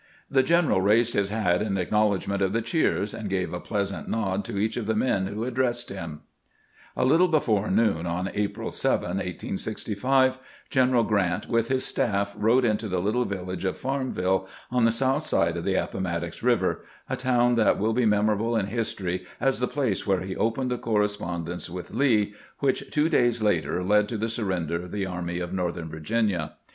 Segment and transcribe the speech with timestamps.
[0.31, 4.09] The general raised his hat in acknowledgment of the cheers, and gave a plea sant
[4.09, 6.21] nod to each of the men who addressed him.
[6.95, 7.27] 458 CAMPAIGNING WITH GBANT A little
[7.93, 10.39] before noon on April 7, 1865,
[10.71, 15.21] General Grant, with Ms staff, rode into tlie little village of Farmville, on the south
[15.21, 19.67] side of the Appomattox River, a town that will be memorable in history as the
[19.67, 24.29] place where he opened the correspondence with Lee which, two days later, led to the
[24.29, 26.53] surrender of the Army of Northern Virginia.